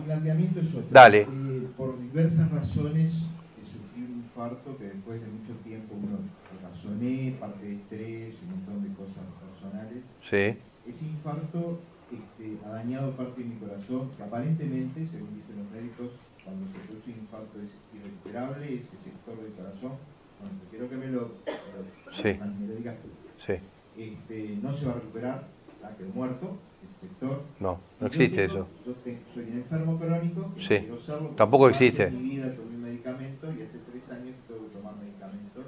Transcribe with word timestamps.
Mi 0.00 0.02
planteamiento 0.06 0.60
es 0.60 0.74
otro. 0.74 0.86
Dale. 0.90 1.20
Eh, 1.22 1.68
por 1.76 1.98
diversas 1.98 2.50
razones 2.50 3.12
he 3.60 3.66
sufrido 3.66 4.08
un 4.12 4.18
infarto 4.24 4.76
que 4.78 4.84
después 4.84 5.20
de 5.20 5.26
mucho 5.28 5.52
tiempo 5.62 5.94
uno 5.94 6.18
razoné, 6.62 7.36
parte 7.38 7.64
de 7.66 7.74
estrés, 7.74 8.34
un 8.42 8.50
montón 8.56 8.82
de 8.82 8.94
cosas 8.96 9.24
personales. 9.44 10.02
Sí. 10.22 10.58
Ese 10.90 11.04
infarto 11.06 11.80
este, 12.12 12.56
ha 12.66 12.70
dañado 12.70 13.12
parte 13.12 13.42
de 13.42 13.48
mi 13.48 13.56
corazón, 13.56 14.10
que 14.16 14.22
aparentemente, 14.22 15.06
según 15.06 15.34
dicen 15.34 15.56
los 15.58 15.70
médicos, 15.70 16.10
cuando 16.44 16.66
se 16.68 16.78
produce 16.86 17.10
un 17.12 17.18
infarto 17.20 17.58
es 17.60 17.70
irrecuperable, 17.98 18.74
ese 18.80 18.96
sector 18.98 19.36
del 19.42 19.52
corazón. 19.52 19.92
Bueno, 20.40 20.54
quiero 20.70 20.88
que 20.90 20.96
me 20.96 21.06
lo, 21.06 21.20
lo- 21.20 22.12
Sí. 22.14 22.36
me 22.60 22.66
lo 22.66 22.74
digas 22.76 22.96
tú. 23.00 23.08
Sí. 23.38 23.54
Este, 23.96 24.58
no 24.62 24.72
se 24.74 24.86
va 24.86 24.92
a 24.92 24.94
recuperar, 24.96 25.44
ha 25.82 25.96
quedado 25.96 26.12
muerto, 26.14 26.56
ese 26.84 27.08
sector. 27.08 27.42
No, 27.60 27.80
no 28.00 28.06
existe 28.06 28.46
tengo- 28.46 28.64
eso. 28.64 28.68
Yo 28.86 28.92
te- 29.04 29.18
soy 29.32 29.44
un 29.50 29.56
enfermo 29.58 29.98
crónico. 29.98 30.52
que 30.56 30.60
Sí. 30.62 30.78
quiero 30.80 30.98
serlo, 31.06 31.28
Tampoco 31.36 31.68
existe. 31.68 32.04
En 32.08 32.22
mi 32.22 32.36
vida 32.36 32.48
tomé 32.50 32.68
un 32.76 32.82
medicamento 32.82 33.46
y 33.52 33.62
hace 33.62 33.78
tres 33.90 34.10
años 34.10 34.34
que 34.36 34.52
tengo 34.54 34.66
que 34.68 34.76
tomar 34.76 34.94
medicamentos. 34.96 35.64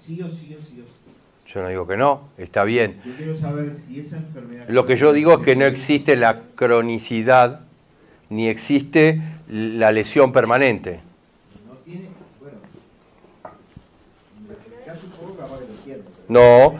Sí 0.00 0.20
o 0.22 0.28
sí 0.28 0.54
o 0.54 0.60
sí 0.62 0.80
o 0.80 0.84
sí. 0.84 1.52
Yo 1.52 1.62
no 1.62 1.68
digo 1.68 1.86
que 1.86 1.96
no, 1.96 2.22
está 2.38 2.64
bien. 2.64 3.00
Yo 3.04 3.14
quiero 3.16 3.36
saber 3.38 3.72
si 3.86 4.00
esa 4.00 4.16
enfermedad... 4.16 4.64
Lo 4.68 4.86
que 4.86 4.96
yo 4.96 5.12
digo 5.12 5.34
es 5.34 5.40
que 5.40 5.54
no 5.56 5.64
existe 5.66 6.16
la 6.16 6.40
cronicidad 6.56 7.60
ni 8.30 8.48
existe 8.48 9.22
la 9.48 9.92
lesión 9.92 10.32
permanente. 10.32 11.00
No 11.68 11.76
tiene... 11.84 12.08
Bueno... 12.40 12.58
Caso 14.84 15.06
un 15.06 15.12
poco 15.12 15.36
capaz 15.36 15.58
que 15.60 15.66
lo 15.66 15.72
entiendo. 15.74 16.10
No, 16.28 16.74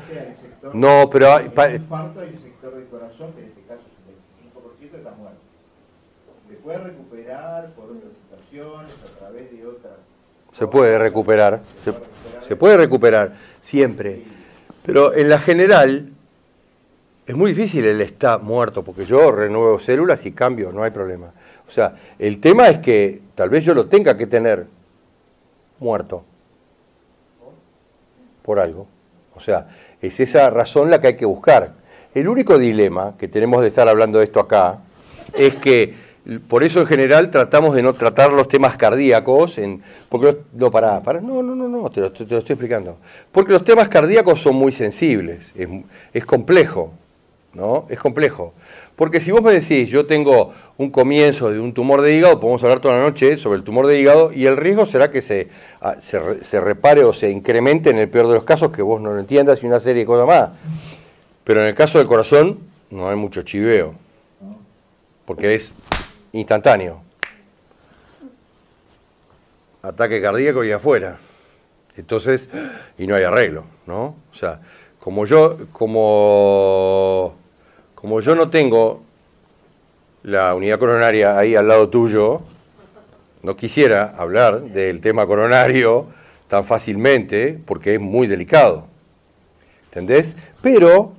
sector- 0.72 0.74
no, 0.74 1.10
pero 1.10 1.32
hay- 1.32 1.44
un 1.46 1.74
infarto 1.74 2.20
hay 2.20 2.28
un 2.34 2.38
sector 2.42 2.74
del 2.74 2.86
corazón 2.86 3.32
que 3.32 3.40
en 3.42 3.46
este 3.48 3.60
caso 3.62 3.80
es 3.80 4.08
el 4.08 4.52
25% 4.52 4.96
está 4.98 5.10
muerto. 5.12 5.38
Se 6.48 6.54
puede 6.56 6.78
recuperar 6.78 7.70
por 7.70 7.84
otras 7.90 8.12
situaciones, 8.22 8.92
a 8.92 9.18
través 9.18 9.50
de 9.50 9.66
otras... 9.66 9.92
Se 10.52 10.66
puede 10.66 10.98
recuperar, 10.98 11.60
se, 11.82 11.92
se 12.46 12.56
puede 12.56 12.76
recuperar 12.76 13.34
siempre. 13.60 14.22
Pero 14.84 15.12
en 15.14 15.28
la 15.28 15.38
general 15.38 16.10
es 17.26 17.34
muy 17.34 17.52
difícil 17.52 17.84
el 17.86 18.00
está 18.02 18.38
muerto, 18.38 18.84
porque 18.84 19.04
yo 19.04 19.32
renuevo 19.32 19.78
células 19.78 20.24
y 20.26 20.32
cambio, 20.32 20.70
no 20.72 20.82
hay 20.82 20.90
problema. 20.90 21.32
O 21.66 21.70
sea, 21.70 21.96
el 22.18 22.40
tema 22.40 22.68
es 22.68 22.78
que 22.78 23.20
tal 23.34 23.48
vez 23.50 23.64
yo 23.64 23.74
lo 23.74 23.86
tenga 23.86 24.16
que 24.16 24.26
tener 24.26 24.66
muerto 25.80 26.22
por 28.42 28.58
algo. 28.60 28.86
O 29.36 29.40
sea, 29.40 29.66
es 30.00 30.20
esa 30.20 30.50
razón 30.50 30.90
la 30.90 31.00
que 31.00 31.08
hay 31.08 31.16
que 31.16 31.26
buscar. 31.26 31.72
El 32.14 32.28
único 32.28 32.58
dilema 32.58 33.14
que 33.18 33.28
tenemos 33.28 33.62
de 33.62 33.68
estar 33.68 33.88
hablando 33.88 34.18
de 34.18 34.24
esto 34.26 34.40
acá 34.40 34.78
es 35.36 35.54
que 35.56 35.94
por 36.48 36.64
eso 36.64 36.80
en 36.80 36.86
general 36.86 37.30
tratamos 37.30 37.74
de 37.74 37.82
no 37.82 37.92
tratar 37.92 38.32
los 38.32 38.48
temas 38.48 38.76
cardíacos, 38.76 39.58
en, 39.58 39.82
porque 40.08 40.26
los- 40.26 40.36
no, 40.54 40.70
pará, 40.70 41.02
pará, 41.02 41.20
no, 41.20 41.42
no, 41.42 41.54
no, 41.54 41.68
no, 41.68 41.90
te 41.90 42.00
lo, 42.00 42.12
te 42.12 42.24
lo 42.24 42.38
estoy 42.38 42.54
explicando. 42.54 42.96
Porque 43.30 43.52
los 43.52 43.64
temas 43.64 43.88
cardíacos 43.88 44.40
son 44.40 44.54
muy 44.54 44.72
sensibles, 44.72 45.50
es, 45.54 45.68
es 46.14 46.24
complejo, 46.24 46.92
¿no? 47.52 47.86
Es 47.90 47.98
complejo. 47.98 48.54
Porque 48.96 49.20
si 49.20 49.32
vos 49.32 49.42
me 49.42 49.52
decís, 49.52 49.88
yo 49.88 50.06
tengo 50.06 50.52
un 50.78 50.90
comienzo 50.90 51.50
de 51.50 51.58
un 51.58 51.74
tumor 51.74 52.00
de 52.00 52.14
hígado, 52.14 52.38
podemos 52.38 52.62
hablar 52.62 52.80
toda 52.80 52.96
la 52.96 53.02
noche 53.02 53.36
sobre 53.36 53.58
el 53.58 53.64
tumor 53.64 53.86
de 53.86 53.98
hígado 53.98 54.32
y 54.32 54.46
el 54.46 54.56
riesgo 54.56 54.86
será 54.86 55.10
que 55.10 55.20
se, 55.20 55.48
ah, 55.80 55.96
se, 56.00 56.44
se 56.44 56.60
repare 56.60 57.02
o 57.04 57.12
se 57.12 57.30
incremente 57.30 57.90
en 57.90 57.98
el 57.98 58.08
peor 58.08 58.28
de 58.28 58.34
los 58.34 58.44
casos, 58.44 58.70
que 58.70 58.82
vos 58.82 59.00
no 59.00 59.12
lo 59.12 59.18
entiendas 59.18 59.62
y 59.62 59.66
una 59.66 59.80
serie 59.80 60.02
de 60.02 60.06
cosas 60.06 60.28
más. 60.28 60.50
Pero 61.42 61.60
en 61.60 61.66
el 61.66 61.74
caso 61.74 61.98
del 61.98 62.06
corazón 62.06 62.60
no 62.90 63.08
hay 63.08 63.16
mucho 63.16 63.42
chiveo, 63.42 63.94
porque 65.26 65.56
es 65.56 65.72
instantáneo. 66.32 67.00
Ataque 69.82 70.22
cardíaco 70.22 70.64
y 70.64 70.72
afuera. 70.72 71.18
Entonces, 71.96 72.48
y 72.98 73.06
no 73.06 73.14
hay 73.14 73.24
arreglo, 73.24 73.64
¿no? 73.86 74.16
O 74.32 74.34
sea, 74.34 74.60
como 74.98 75.26
yo, 75.26 75.58
como, 75.72 77.34
como 78.04 78.20
yo 78.20 78.34
no 78.34 78.50
tengo 78.50 79.00
la 80.24 80.54
unidad 80.54 80.78
coronaria 80.78 81.38
ahí 81.38 81.54
al 81.54 81.68
lado 81.68 81.88
tuyo, 81.88 82.42
no 83.42 83.56
quisiera 83.56 84.14
hablar 84.18 84.60
del 84.60 85.00
tema 85.00 85.26
coronario 85.26 86.08
tan 86.46 86.66
fácilmente, 86.66 87.58
porque 87.64 87.94
es 87.94 88.00
muy 88.02 88.26
delicado. 88.26 88.84
¿Entendés? 89.86 90.36
Pero 90.60 91.14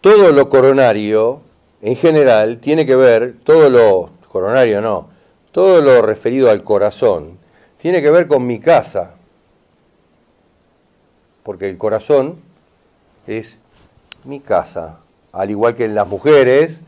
todo 0.00 0.30
lo 0.30 0.48
coronario, 0.48 1.40
en 1.82 1.96
general, 1.96 2.58
tiene 2.58 2.86
que 2.86 2.94
ver, 2.94 3.34
todo 3.42 3.68
lo 3.68 4.10
coronario 4.28 4.80
no, 4.80 5.08
todo 5.50 5.82
lo 5.82 6.02
referido 6.02 6.50
al 6.50 6.62
corazón, 6.62 7.36
tiene 7.78 8.00
que 8.00 8.12
ver 8.12 8.28
con 8.28 8.46
mi 8.46 8.60
casa. 8.60 9.16
Porque 11.42 11.68
el 11.68 11.76
corazón 11.76 12.36
es 13.26 13.58
mi 14.22 14.38
casa. 14.38 15.00
Al 15.34 15.50
igual 15.50 15.74
que 15.74 15.84
en 15.84 15.96
las 15.96 16.06
mujeres, 16.06 16.80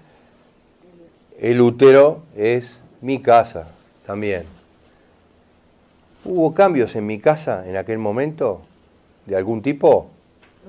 el 1.41 1.61
útero 1.61 2.23
es 2.37 2.79
mi 3.01 3.21
casa 3.21 3.67
también. 4.07 4.45
¿Hubo 6.25 6.55
cambios 6.55 6.95
en 6.95 7.07
mi 7.07 7.19
casa 7.19 7.69
en 7.69 7.77
aquel 7.77 7.99
momento? 7.99 8.63
¿De 9.27 9.35
algún 9.35 9.63
tipo? 9.63 10.11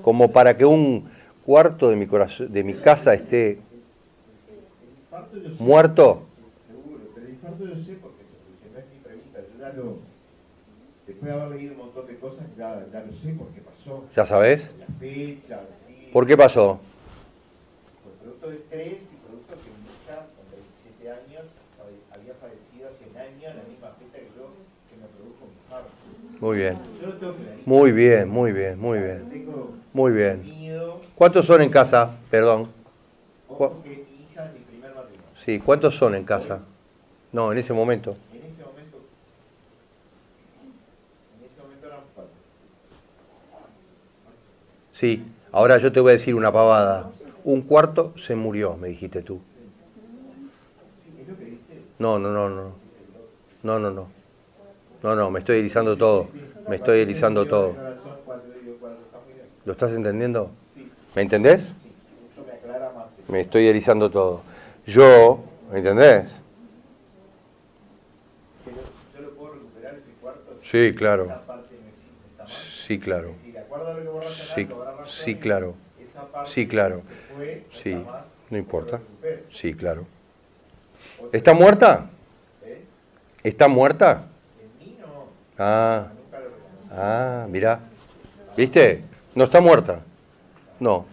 Como 0.02 0.32
para 0.32 0.56
que 0.56 0.64
un 0.64 1.08
cuarto 1.46 1.88
de 1.88 1.94
mi, 1.94 2.08
corazón, 2.08 2.52
de 2.52 2.64
mi 2.64 2.74
casa 2.74 3.14
esté 3.14 3.60
muerto. 5.58 6.22
Seguro, 6.66 7.04
pero 7.14 7.26
el 7.26 7.32
infarto 7.34 7.64
yo 7.64 7.76
sé 7.76 7.96
porque 8.02 8.24
no 8.74 8.80
es 8.80 8.86
mi 8.90 8.98
pregunta, 8.98 9.38
yo 9.52 9.58
ya 9.60 9.72
lo, 9.74 9.98
después 11.06 11.32
de 11.32 11.40
haber 11.40 11.56
leído 11.56 11.74
un 11.74 11.78
montón 11.78 12.06
de 12.08 12.18
cosas, 12.18 12.44
ya, 12.56 12.84
ya 12.92 13.02
lo 13.02 13.12
sé 13.12 13.34
por 13.34 13.46
qué 13.50 13.60
pasó. 13.60 14.04
¿Ya 14.16 14.26
sabes? 14.26 14.74
La 14.80 14.94
fecha, 14.98 15.60
sí. 15.86 16.10
¿Por 16.10 16.26
qué 16.26 16.36
pasó? 16.36 16.80
Producto 18.28 18.50
de 18.50 18.56
estrés 18.56 18.98
y 19.10 19.16
producto 19.26 19.54
que 19.54 19.70
mi 19.72 19.88
hija, 19.88 20.26
con 20.36 20.44
27 20.52 21.10
años, 21.10 21.48
había 22.14 22.34
fallecido 22.34 22.90
hace 22.90 23.08
un 23.08 23.16
año 23.16 23.48
en 23.48 23.56
la 23.56 23.62
misma 23.64 23.88
fecha 23.96 24.18
que 24.18 24.28
yo, 24.36 24.52
que 24.90 24.96
me 25.00 25.06
produjo 25.16 25.46
mi 25.48 25.56
infarto. 25.64 25.88
Muy 26.38 26.56
bien. 26.58 26.78
Yo 27.00 27.14
tengo. 27.14 27.34
Muy 27.64 27.92
bien, 27.92 28.28
muy 28.28 28.52
bien, 28.52 28.78
muy 28.78 28.98
bien. 28.98 29.26
Tengo 29.30 29.72
Muy 29.94 30.12
bien. 30.12 30.42
miedo, 30.42 31.00
¿Cuántos 31.14 31.46
son 31.46 31.62
en 31.62 31.70
casa? 31.70 32.16
Perdón. 32.30 32.68
ojo 33.48 33.82
que 33.82 33.88
mi 33.88 34.24
hija 34.30 34.44
es 34.44 34.52
mi 34.52 34.58
primer 34.60 34.90
matrimonio. 34.94 35.30
Sí, 35.42 35.58
¿cuántos 35.60 35.96
son 35.96 36.14
en 36.14 36.24
casa? 36.24 36.60
No, 37.32 37.50
en 37.50 37.56
ese 37.56 37.72
momento. 37.72 38.10
En 38.10 38.44
ese 38.44 38.62
momento, 38.62 38.98
en 41.38 41.46
ese 41.46 41.62
momento 41.62 41.86
eran 41.86 42.00
cuatro. 42.14 42.32
Sí, 44.92 45.24
ahora 45.50 45.78
yo 45.78 45.90
te 45.90 46.00
voy 46.00 46.10
a 46.10 46.12
decir 46.12 46.34
una 46.34 46.52
pavada. 46.52 47.10
Un 47.48 47.62
cuarto 47.62 48.12
se 48.18 48.36
murió, 48.36 48.76
me 48.76 48.88
dijiste 48.88 49.22
tú. 49.22 49.40
No, 51.98 52.18
no, 52.18 52.30
no, 52.30 52.50
no. 52.50 52.72
No, 53.62 53.78
no, 53.78 53.90
no. 53.90 54.06
No, 55.02 55.16
no, 55.16 55.30
me 55.30 55.38
estoy 55.38 55.60
erizando 55.60 55.96
todo. 55.96 56.28
Me 56.66 56.76
estoy 56.76 57.00
erizando 57.00 57.46
todo. 57.46 57.78
¿Lo 59.64 59.72
estás 59.72 59.92
entendiendo? 59.92 60.50
¿Me 61.16 61.22
entendés? 61.22 61.74
me 63.28 63.40
estoy 63.40 63.66
erizando 63.66 64.10
todo. 64.10 64.42
Yo, 64.86 65.42
¿me 65.70 65.78
entendés? 65.78 66.40
Sí, 70.62 70.94
claro. 70.94 71.32
Sí, 72.46 72.98
claro. 72.98 73.34
Sí, 74.22 74.68
sí, 75.04 75.36
claro. 75.36 75.74
Parte 76.38 76.50
Sí, 76.50 76.66
claro. 76.66 77.02
se 77.02 77.34
fue, 77.34 77.64
no 77.66 77.72
Sí, 77.76 78.04
no 78.50 78.58
importa. 78.58 79.00
Sí, 79.50 79.74
claro. 79.74 80.06
¿Está 81.32 81.54
muerta? 81.54 82.10
¿Eh? 82.64 82.82
¿Está 83.42 83.68
muerta? 83.68 84.24
En 84.60 84.86
mí 84.86 84.96
no, 85.00 85.26
Ah, 85.58 86.08
ah, 86.92 87.46
mirá. 87.48 87.80
¿Viste? 88.56 89.02
No 89.34 89.44
está 89.44 89.60
muerta. 89.60 90.00
No. 90.80 91.06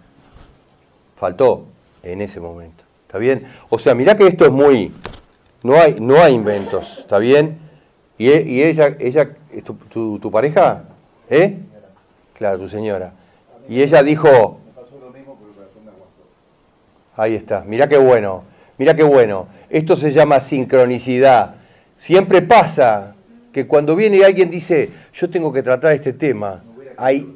Faltó 1.17 1.65
en 2.03 2.21
ese 2.21 2.39
momento. 2.39 2.83
¿Está 3.07 3.17
bien? 3.17 3.47
O 3.69 3.77
sea, 3.79 3.93
mirá 3.95 4.15
que 4.15 4.27
esto 4.27 4.45
es 4.45 4.51
muy... 4.51 4.91
No 5.63 5.75
hay, 5.81 5.95
no 5.99 6.21
hay 6.21 6.33
inventos, 6.35 6.99
¿está 6.99 7.17
bien? 7.17 7.57
¿Y, 8.17 8.29
e- 8.29 8.43
y 8.43 8.61
ella, 8.63 8.95
ella 8.99 9.31
tu- 9.89 10.19
tu 10.19 10.29
pareja? 10.31 10.83
¿Eh? 11.29 11.57
Claro, 12.37 12.59
tu 12.59 12.67
señora. 12.67 13.13
Y 13.67 13.81
ella 13.81 14.03
dijo... 14.03 14.59
Ahí 17.15 17.35
está, 17.35 17.61
mirá 17.61 17.87
qué 17.87 17.97
bueno, 17.97 18.43
mirá 18.77 18.95
qué 18.95 19.03
bueno. 19.03 19.47
Esto 19.69 19.95
se 19.95 20.11
llama 20.11 20.39
sincronicidad. 20.39 21.55
Siempre 21.95 22.41
pasa 22.41 23.15
que 23.53 23.67
cuando 23.67 23.95
viene 23.95 24.23
alguien 24.25 24.49
dice, 24.49 24.89
yo 25.13 25.29
tengo 25.29 25.53
que 25.53 25.63
tratar 25.63 25.93
este 25.93 26.11
tema, 26.13 26.61
hay, 26.97 27.33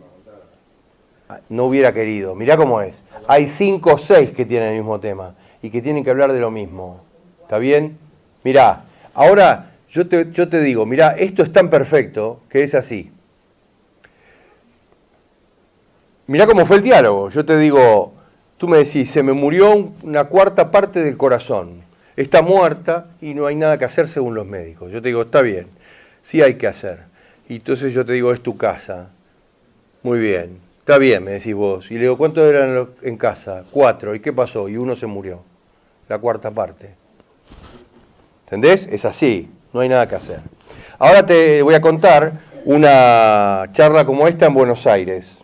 no 1.47 1.65
hubiera 1.65 1.93
querido, 1.93 2.35
mirá 2.35 2.57
cómo 2.57 2.81
es. 2.81 3.03
Hay 3.27 3.47
cinco 3.47 3.93
o 3.93 3.97
seis 3.97 4.31
que 4.31 4.45
tienen 4.45 4.69
el 4.69 4.77
mismo 4.79 4.99
tema 4.99 5.35
y 5.61 5.69
que 5.69 5.81
tienen 5.81 6.03
que 6.03 6.09
hablar 6.09 6.33
de 6.33 6.39
lo 6.39 6.51
mismo. 6.51 7.01
¿Está 7.43 7.57
bien? 7.57 7.97
Mirá, 8.43 8.83
ahora 9.13 9.71
yo 9.89 10.07
te, 10.07 10.31
yo 10.31 10.49
te 10.49 10.61
digo, 10.61 10.85
mirá, 10.85 11.11
esto 11.11 11.41
es 11.41 11.53
tan 11.53 11.69
perfecto 11.69 12.41
que 12.49 12.63
es 12.63 12.75
así. 12.75 13.11
Mirá 16.27 16.45
cómo 16.45 16.63
fue 16.65 16.77
el 16.77 16.83
diálogo. 16.83 17.29
Yo 17.29 17.43
te 17.43 17.57
digo, 17.57 18.13
tú 18.59 18.67
me 18.67 18.77
decís, 18.77 19.09
se 19.09 19.23
me 19.23 19.31
murió 19.31 19.91
una 20.03 20.25
cuarta 20.25 20.69
parte 20.69 21.01
del 21.01 21.17
corazón. 21.17 21.81
Está 22.17 22.41
muerta 22.41 23.07
y 23.21 23.33
no 23.33 23.47
hay 23.47 23.55
nada 23.55 23.79
que 23.79 23.85
hacer 23.85 24.09
según 24.09 24.35
los 24.35 24.45
médicos. 24.45 24.91
Yo 24.91 25.01
te 25.01 25.07
digo, 25.07 25.21
está 25.21 25.41
bien, 25.41 25.67
sí 26.21 26.41
hay 26.41 26.55
que 26.55 26.67
hacer. 26.67 26.99
Y 27.47 27.55
entonces 27.55 27.93
yo 27.93 28.05
te 28.05 28.13
digo, 28.13 28.33
es 28.33 28.43
tu 28.43 28.57
casa. 28.57 29.07
Muy 30.03 30.19
bien, 30.19 30.59
está 30.79 30.97
bien, 30.97 31.23
me 31.23 31.31
decís 31.31 31.55
vos. 31.55 31.89
Y 31.89 31.93
le 31.93 32.01
digo, 32.01 32.17
¿cuántos 32.17 32.43
eran 32.47 32.89
en 33.01 33.17
casa? 33.17 33.63
Cuatro. 33.71 34.13
¿Y 34.13 34.19
qué 34.19 34.33
pasó? 34.33 34.67
Y 34.67 34.75
uno 34.75 34.95
se 34.97 35.07
murió. 35.07 35.41
La 36.09 36.19
cuarta 36.19 36.51
parte. 36.51 36.95
¿Entendés? 38.43 38.89
Es 38.91 39.05
así, 39.05 39.49
no 39.71 39.79
hay 39.79 39.87
nada 39.87 40.07
que 40.09 40.15
hacer. 40.15 40.41
Ahora 40.97 41.25
te 41.25 41.61
voy 41.61 41.75
a 41.75 41.81
contar 41.81 42.33
una 42.65 43.69
charla 43.71 44.05
como 44.05 44.27
esta 44.27 44.47
en 44.47 44.53
Buenos 44.53 44.85
Aires. 44.85 45.37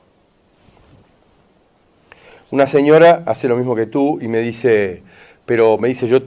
Una 2.52 2.68
señora 2.68 3.24
hace 3.26 3.48
lo 3.48 3.58
mismo 3.58 3.76
que 3.76 3.88
tú 3.88 4.20
y 4.22 4.28
me 4.28 4.40
dice, 4.40 5.02
pero 5.46 5.78
me 5.78 5.88
dice, 5.88 6.08
yo, 6.08 6.20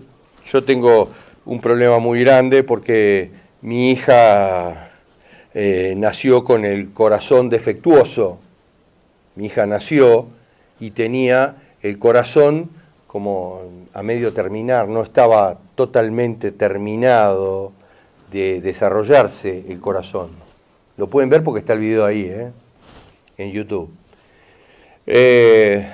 yo 0.45 0.65
tengo 0.65 1.11
un 1.45 1.61
problema 1.61 1.99
muy 1.99 2.21
grande 2.21 2.65
porque 2.65 3.31
mi 3.63 3.93
hija 3.93 4.91
eh, 5.55 5.95
nació 5.97 6.45
con 6.45 6.65
el 6.65 6.93
corazón 6.93 7.49
defectuoso. 7.49 8.41
Mi 9.37 9.47
hija 9.47 9.67
nació 9.67 10.27
y 10.81 10.91
tenía 10.91 11.57
el 11.83 11.99
corazón 11.99 12.71
como 13.07 13.63
a 13.95 14.03
medio 14.03 14.33
terminar, 14.33 14.87
no 14.89 15.03
estaba 15.03 15.59
totalmente 15.75 16.53
terminado 16.53 17.73
de 18.31 18.61
desarrollarse 18.61 19.65
el 19.69 19.81
corazón. 19.81 20.31
Lo 20.97 21.07
pueden 21.07 21.31
ver 21.31 21.43
porque 21.43 21.61
está 21.61 21.73
el 21.73 21.79
video 21.79 22.05
ahí, 22.05 22.27
¿eh? 22.29 22.51
en 23.39 23.51
YouTube. 23.53 23.91
Eh, 25.07 25.89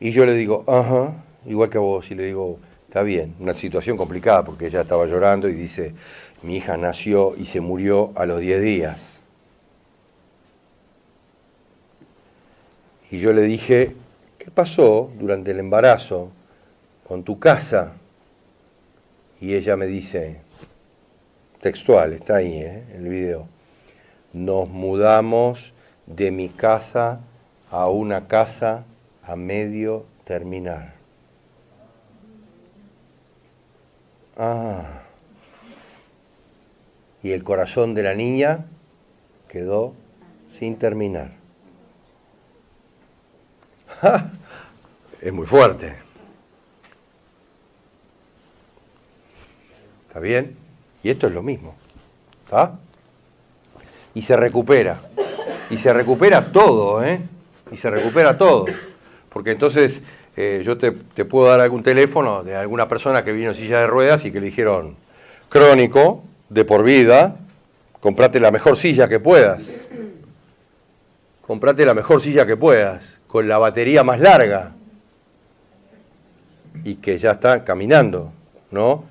y 0.00 0.10
yo 0.10 0.24
le 0.24 0.34
digo, 0.34 0.64
ajá, 0.66 1.12
igual 1.46 1.70
que 1.70 1.78
a 1.78 1.80
vos, 1.80 2.10
y 2.10 2.14
le 2.14 2.26
digo, 2.26 2.58
está 2.86 3.02
bien, 3.02 3.34
una 3.40 3.52
situación 3.52 3.96
complicada 3.96 4.44
porque 4.44 4.66
ella 4.66 4.82
estaba 4.82 5.06
llorando 5.06 5.48
y 5.48 5.54
dice, 5.54 5.94
mi 6.42 6.56
hija 6.56 6.76
nació 6.76 7.34
y 7.36 7.46
se 7.46 7.60
murió 7.60 8.12
a 8.14 8.26
los 8.26 8.40
10 8.40 8.62
días. 8.62 9.18
Y 13.10 13.18
yo 13.18 13.32
le 13.32 13.42
dije, 13.42 13.96
¿qué 14.38 14.50
pasó 14.50 15.10
durante 15.18 15.50
el 15.50 15.58
embarazo 15.58 16.30
con 17.06 17.24
tu 17.24 17.38
casa? 17.38 17.94
Y 19.40 19.54
ella 19.54 19.76
me 19.76 19.86
dice, 19.86 20.40
textual, 21.60 22.12
está 22.12 22.36
ahí 22.36 22.60
¿eh? 22.60 22.84
el 22.94 23.08
video, 23.08 23.48
nos 24.32 24.68
mudamos 24.68 25.72
de 26.06 26.30
mi 26.30 26.48
casa 26.48 27.20
a 27.70 27.88
una 27.88 28.28
casa 28.28 28.84
a 29.28 29.36
medio 29.36 30.06
terminar. 30.24 30.94
Ah. 34.38 35.02
Y 37.22 37.32
el 37.32 37.44
corazón 37.44 37.94
de 37.94 38.04
la 38.04 38.14
niña 38.14 38.64
quedó 39.46 39.92
sin 40.50 40.76
terminar. 40.76 41.32
¡Ja! 44.00 44.30
Es 45.20 45.32
muy 45.32 45.46
fuerte. 45.46 45.94
¿Está 50.06 50.20
bien? 50.20 50.56
Y 51.02 51.10
esto 51.10 51.26
es 51.26 51.34
lo 51.34 51.42
mismo. 51.42 51.74
¿Está? 52.44 52.78
Y 54.14 54.22
se 54.22 54.36
recupera. 54.38 55.02
Y 55.68 55.76
se 55.76 55.92
recupera 55.92 56.50
todo, 56.50 57.04
¿eh? 57.04 57.20
Y 57.70 57.76
se 57.76 57.90
recupera 57.90 58.38
todo. 58.38 58.64
Porque 59.38 59.52
entonces 59.52 60.02
eh, 60.36 60.62
yo 60.66 60.78
te, 60.78 60.90
te 60.90 61.24
puedo 61.24 61.46
dar 61.46 61.60
algún 61.60 61.84
teléfono 61.84 62.42
de 62.42 62.56
alguna 62.56 62.88
persona 62.88 63.22
que 63.22 63.32
vino 63.32 63.50
en 63.50 63.54
silla 63.54 63.78
de 63.78 63.86
ruedas 63.86 64.24
y 64.24 64.32
que 64.32 64.40
le 64.40 64.46
dijeron, 64.46 64.96
crónico, 65.48 66.24
de 66.48 66.64
por 66.64 66.82
vida, 66.82 67.36
comprate 68.00 68.40
la 68.40 68.50
mejor 68.50 68.76
silla 68.76 69.08
que 69.08 69.20
puedas. 69.20 69.84
Comprate 71.46 71.86
la 71.86 71.94
mejor 71.94 72.20
silla 72.20 72.46
que 72.46 72.56
puedas, 72.56 73.20
con 73.28 73.46
la 73.46 73.58
batería 73.58 74.02
más 74.02 74.18
larga. 74.18 74.72
Y 76.82 76.96
que 76.96 77.16
ya 77.16 77.30
está 77.30 77.62
caminando, 77.62 78.32
¿no? 78.72 79.04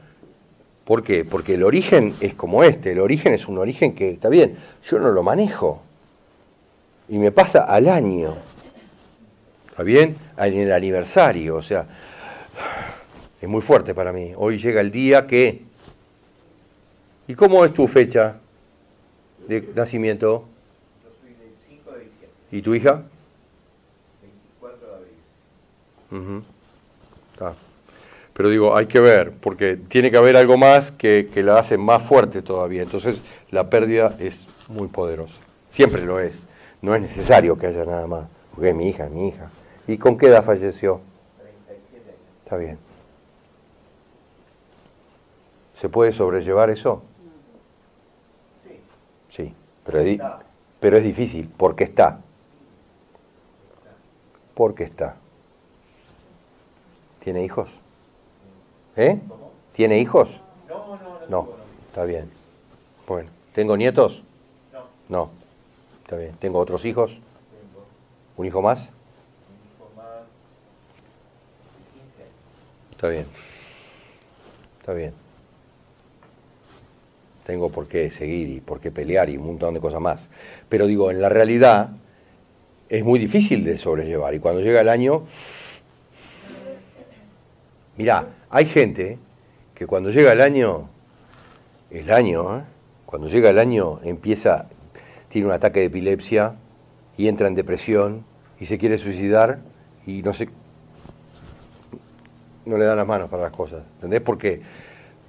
¿Por 0.84 1.04
qué? 1.04 1.24
Porque 1.24 1.54
el 1.54 1.64
origen 1.64 2.14
es 2.20 2.34
como 2.34 2.66
este, 2.66 2.92
el 2.92 3.00
origen 3.00 3.34
es 3.34 3.48
un 3.48 3.60
origen 3.60 3.96
que, 3.96 4.10
está 4.10 4.28
bien, 4.28 4.58
yo 4.84 5.00
no 5.00 5.10
lo 5.10 5.24
manejo. 5.24 5.84
Y 7.08 7.18
me 7.18 7.32
pasa 7.32 7.62
al 7.62 7.88
año. 7.88 8.36
¿Está 9.78 9.84
bien? 9.84 10.16
En 10.38 10.58
el 10.58 10.72
aniversario, 10.72 11.58
o 11.58 11.62
sea, 11.62 11.86
es 13.40 13.48
muy 13.48 13.62
fuerte 13.62 13.94
para 13.94 14.12
mí. 14.12 14.34
Hoy 14.36 14.58
llega 14.58 14.82
el 14.82 14.90
día 14.90 15.28
que 15.28 15.62
¿Y 17.28 17.36
cómo 17.36 17.64
es 17.64 17.76
tu 17.76 17.86
fecha 17.86 18.38
de 19.48 19.70
nacimiento? 19.76 20.46
Yo 21.04 21.10
soy 21.22 21.30
del 21.30 21.54
5 21.70 21.92
de 21.92 22.00
diciembre, 22.00 22.38
¿Y 22.52 22.62
tu 22.64 22.74
hija? 22.74 23.04
24 24.24 24.88
de 24.88 24.96
abril. 24.96 26.44
Está. 27.34 27.54
Pero 28.34 28.50
digo, 28.50 28.76
hay 28.76 28.88
que 28.88 29.00
ver, 29.00 29.32
porque 29.32 29.78
tiene 29.78 30.10
que 30.10 30.18
haber 30.18 30.38
algo 30.38 30.58
más 30.58 30.90
que, 30.90 31.30
que 31.32 31.44
la 31.44 31.60
hace 31.60 31.78
más 31.78 32.02
fuerte 32.02 32.42
todavía. 32.42 32.82
Entonces 32.82 33.22
la 33.52 33.70
pérdida 33.70 34.16
es 34.20 34.48
muy 34.70 34.88
poderosa. 34.88 35.38
Siempre 35.70 36.04
lo 36.04 36.20
es. 36.20 36.48
No 36.82 36.96
es 36.96 37.02
necesario 37.04 37.60
que 37.60 37.68
haya 37.68 37.86
nada 37.86 38.08
más. 38.08 38.28
Porque 38.56 38.70
es 38.72 38.76
mi 38.76 38.90
hija, 38.90 39.06
es 39.06 39.12
mi 39.12 39.28
hija. 39.28 39.52
¿Y 39.88 39.98
con 39.98 40.18
qué 40.18 40.28
edad 40.28 40.44
falleció? 40.44 41.02
37 41.40 42.10
años. 42.10 42.20
Está 42.44 42.58
bien. 42.58 42.78
¿Se 45.76 45.90
puede 45.90 46.12
sobrellevar 46.12 46.70
eso? 46.70 47.04
Sí, 48.66 48.80
Sí, 49.30 49.54
pero 49.86 50.00
es, 50.00 50.20
pero 50.80 50.98
es 50.98 51.04
difícil, 51.04 51.50
porque 51.56 51.84
está. 51.86 52.20
Porque 54.54 54.84
está. 54.84 55.16
¿Tiene 57.24 57.44
hijos? 57.44 57.70
¿Eh? 58.96 59.20
¿Tiene 59.74 60.00
hijos? 60.00 60.42
No, 60.68 60.98
no, 60.98 60.98
no. 60.98 61.28
No, 61.30 61.50
está 61.90 62.04
bien. 62.06 62.32
Bueno, 63.08 63.30
¿tengo 63.54 63.78
nietos? 63.78 64.24
No, 64.74 64.84
No, 65.10 65.30
está 66.04 66.18
bien. 66.18 66.34
¿Tengo 66.40 66.60
otros 66.60 66.84
hijos? 66.86 67.12
tengo 67.12 67.86
¿Un 68.38 68.46
hijo 68.48 68.62
más? 68.62 68.90
un 68.90 69.76
hijo 69.76 69.92
más 69.96 70.22
de 71.76 72.00
15 72.00 72.24
años. 72.24 72.34
Está 72.98 73.10
bien. 73.10 73.28
Está 74.80 74.94
bien. 74.94 75.14
Tengo 77.46 77.70
por 77.70 77.88
qué 77.88 78.10
seguir 78.10 78.50
y 78.50 78.60
por 78.60 78.80
qué 78.80 78.90
pelear 78.90 79.30
y 79.30 79.38
un 79.38 79.46
montón 79.46 79.76
de 79.76 79.80
cosas 79.80 80.02
más. 80.02 80.32
Pero 80.68 80.88
digo, 80.88 81.12
en 81.12 81.22
la 81.22 81.30
realidad 81.30 81.92
es 82.90 83.06
muy 83.06 83.20
difícil 83.20 83.64
de 83.64 83.78
sobrellevar. 83.78 84.34
Y 84.34 84.40
cuando 84.40 84.62
llega 84.62 84.82
el 84.82 84.90
año... 84.90 85.26
Mirá, 87.98 88.30
hay 88.50 88.66
gente 88.66 89.20
que 89.76 89.86
cuando 89.86 90.10
llega 90.10 90.32
el 90.32 90.42
año, 90.42 90.90
el 91.92 92.12
año, 92.12 92.58
¿eh? 92.58 92.62
cuando 93.06 93.28
llega 93.28 93.52
el 93.52 93.60
año 93.60 94.00
empieza, 94.04 94.70
tiene 95.30 95.46
un 95.46 95.54
ataque 95.54 95.82
de 95.82 95.86
epilepsia 95.86 96.56
y 97.16 97.28
entra 97.28 97.48
en 97.48 97.54
depresión 97.54 98.26
y 98.60 98.66
se 98.66 98.80
quiere 98.80 98.98
suicidar 98.98 99.60
y 100.08 100.24
no 100.24 100.34
sé, 100.34 100.50
no 102.68 102.78
le 102.78 102.86
dan 102.86 102.98
las 102.98 103.08
manos 103.08 103.30
para 103.30 103.44
las 103.44 103.52
cosas. 103.52 103.82
¿Entendés? 103.96 104.22
Porque, 104.22 104.62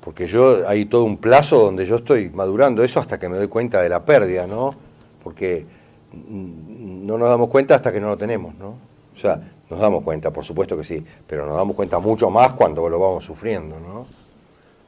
porque 0.01 0.27
yo 0.27 0.69
hay 0.69 0.87
todo 0.87 1.05
un 1.05 1.19
plazo 1.19 1.59
donde 1.59 1.87
yo 1.87 1.97
estoy 1.97 2.29
madurando 2.31 2.83
eso 2.83 3.01
hasta 3.01 3.19
que 3.19 3.29
me 3.29 3.37
doy 3.37 3.49
cuenta 3.49 3.81
de 3.83 3.89
la 3.89 4.05
pérdida, 4.05 4.47
¿no? 4.47 4.75
Porque 5.23 5.65
no 6.13 7.19
nos 7.19 7.29
damos 7.29 7.49
cuenta 7.49 7.75
hasta 7.75 7.93
que 7.93 8.01
no 8.01 8.09
lo 8.09 8.17
tenemos, 8.17 8.55
¿no? 8.55 8.75
O 9.15 9.21
sea, 9.21 9.41
nos 9.69 9.81
damos 9.81 10.03
cuenta, 10.03 10.31
por 10.31 10.45
supuesto 10.45 10.77
que 10.77 10.85
sí, 10.85 11.05
pero 11.27 11.47
nos 11.47 11.57
damos 11.57 11.77
cuenta 11.77 11.99
mucho 11.99 12.31
más 12.31 12.53
cuando 12.53 12.89
lo 12.89 12.99
vamos 12.99 13.25
sufriendo, 13.25 13.77
¿no? 13.81 14.07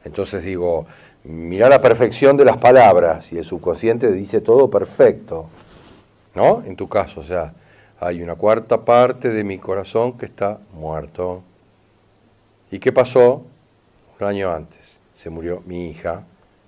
Entonces 0.04 0.42
digo, 0.42 0.86
mirá 1.24 1.68
la 1.68 1.82
perfección 1.82 2.36
de 2.36 2.44
las 2.44 2.56
palabras 2.56 3.32
y 3.32 3.38
el 3.38 3.44
subconsciente 3.44 4.10
dice 4.12 4.40
todo 4.40 4.70
perfecto, 4.70 5.46
¿no? 6.34 6.62
En 6.64 6.76
tu 6.76 6.88
caso, 6.88 7.20
o 7.20 7.24
sea, 7.24 7.52
hay 8.00 8.22
una 8.22 8.34
cuarta 8.36 8.82
parte 8.82 9.28
de 9.28 9.44
mi 9.44 9.58
corazón 9.58 10.14
que 10.16 10.24
está 10.24 10.58
muerto. 10.72 11.42
¿Y 12.70 12.78
qué 12.78 12.92
pasó? 12.92 13.44
Un 14.18 14.26
año 14.26 14.52
antes. 14.52 14.98
Se 15.14 15.30
murió 15.30 15.62
mi 15.66 15.90
hija. 15.90 16.24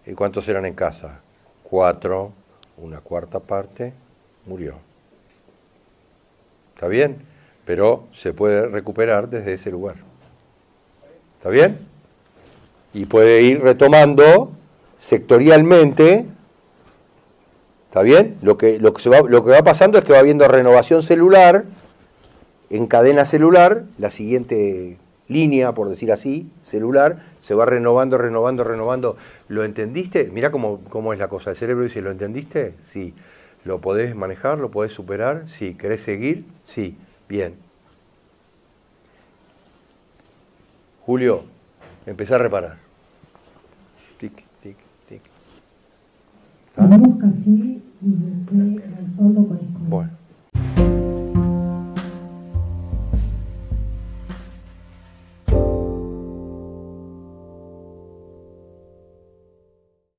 ¿Y 0.07 0.13
cuántos 0.13 0.49
eran 0.49 0.67
en 0.67 0.75
casa? 0.75 1.21
Cuatro. 1.63 2.33
Una 2.77 3.01
cuarta 3.01 3.39
parte 3.39 3.93
murió. 4.47 4.75
¿Está 6.75 6.89
bien? 6.89 7.19
Pero 7.65 8.09
se 8.13 8.33
puede 8.33 8.67
recuperar 8.67 9.29
desde 9.29 9.53
ese 9.53 9.71
lugar. 9.71 9.97
¿Está 11.39 11.51
bien? 11.51 11.79
Y 12.93 13.05
puede 13.05 13.43
ir 13.43 13.63
retomando 13.63 14.51
sectorialmente. 14.99 16.27
¿Está 17.89 18.03
bien? 18.03 18.37
Lo 18.43 18.59
que, 18.59 18.79
lo, 18.81 18.93
que 18.95 19.51
va 19.51 19.63
pasando 19.63 19.99
es 19.99 20.05
que 20.05 20.13
va 20.13 20.19
habiendo 20.19 20.49
renovación 20.49 21.03
celular 21.03 21.65
en 22.71 22.87
cadena 22.87 23.27
celular, 23.27 23.85
la 23.99 24.11
siguiente 24.11 24.97
línea, 25.29 25.73
por 25.73 25.89
decir 25.89 26.13
así, 26.13 26.51
celular, 26.65 27.23
se 27.43 27.55
va 27.55 27.67
renovando, 27.67 28.19
renovando, 28.19 28.65
renovando. 28.65 29.17
¿Lo 29.49 29.65
entendiste? 29.65 30.25
Mirá 30.33 30.51
cómo, 30.51 30.81
cómo 30.89 31.13
es 31.13 31.19
la 31.19 31.29
cosa. 31.29 31.51
El 31.51 31.57
cerebro 31.57 31.85
dice, 31.85 32.01
¿lo 32.01 32.11
entendiste? 32.11 32.75
Sí. 32.85 33.15
¿Lo 33.65 33.81
podés 33.81 34.15
manejar? 34.17 34.59
¿Lo 34.59 34.71
podés 34.71 34.93
superar? 34.93 35.49
Sí. 35.49 35.75
¿Querés 35.75 36.03
seguir? 36.03 36.45
Sí. 36.65 36.97
Bien. 37.29 37.55
Julio, 41.05 41.45
empezá 42.07 42.37
a 42.37 42.39
reparar. 42.39 42.77
Tic, 44.19 44.33
tic, 44.63 44.77
tic. 45.09 45.21
Café 46.75 47.51
y 47.51 47.81
después 48.01 48.85
al 48.99 49.17
fondo 49.17 49.47
con 49.47 49.57
escoba. 49.59 49.89
Bueno. 49.89 50.22